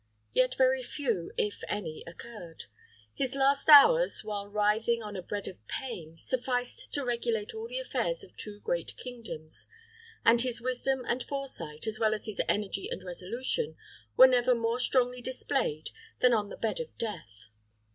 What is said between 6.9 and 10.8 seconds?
to regulate all the affairs of two great kingdoms, and his